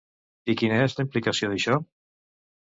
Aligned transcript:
I 0.53 0.55
quina 0.61 0.79
és 0.85 0.97
la 1.01 1.05
implicació 1.07 1.53
d'això? 1.53 1.79